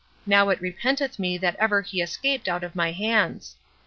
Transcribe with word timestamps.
now 0.25 0.49
it 0.49 0.59
repenteth 0.59 1.19
me 1.19 1.37
that 1.37 1.55
ever 1.57 1.83
he 1.83 2.01
escaped 2.01 2.49
out 2.49 2.63
of 2.63 2.75
my 2.75 2.91
hands." 2.91 3.55